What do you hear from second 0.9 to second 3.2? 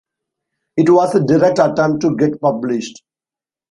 a direct attempt to get published.